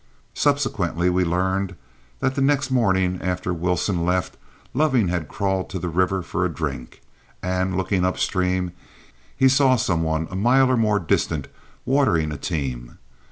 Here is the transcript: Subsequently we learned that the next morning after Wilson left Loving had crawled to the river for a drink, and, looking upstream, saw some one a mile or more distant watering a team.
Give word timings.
Subsequently 0.33 1.11
we 1.11 1.23
learned 1.23 1.75
that 2.21 2.33
the 2.33 2.41
next 2.41 2.71
morning 2.71 3.21
after 3.21 3.53
Wilson 3.53 4.03
left 4.03 4.35
Loving 4.73 5.09
had 5.09 5.27
crawled 5.27 5.69
to 5.69 5.77
the 5.77 5.89
river 5.89 6.23
for 6.23 6.43
a 6.43 6.49
drink, 6.51 7.01
and, 7.43 7.77
looking 7.77 8.03
upstream, 8.03 8.71
saw 9.47 9.75
some 9.75 10.01
one 10.01 10.27
a 10.31 10.35
mile 10.35 10.71
or 10.71 10.75
more 10.77 10.97
distant 10.99 11.49
watering 11.85 12.31
a 12.31 12.37
team. 12.37 12.97